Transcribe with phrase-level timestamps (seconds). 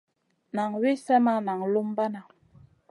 [0.55, 2.21] Nan wi slèh ma naŋ lumbana.